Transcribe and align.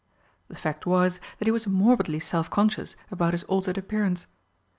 The 0.47 0.55
fact 0.55 0.87
was 0.87 1.19
that 1.37 1.45
he 1.45 1.51
was 1.51 1.67
morbidly 1.67 2.19
self 2.19 2.49
conscious 2.49 2.95
about 3.11 3.35
his 3.35 3.43
altered 3.43 3.77
appearance. 3.77 4.25